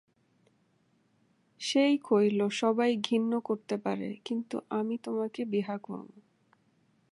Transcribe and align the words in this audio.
সেই 1.61 1.97
কইল, 2.03 2.39
সবাই 2.49 2.91
ঘিন্ন 2.97 3.39
করতে 3.39 3.75
পারে, 3.77 4.09
কিন্তু 4.25 4.55
আমি 4.69 4.95
তোকে 4.97 5.45
বিহা 5.45 5.75
করমু। 5.77 6.19